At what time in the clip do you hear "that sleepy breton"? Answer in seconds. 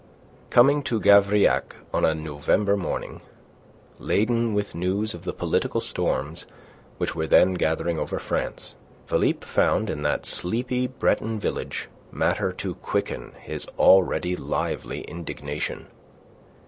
10.01-11.39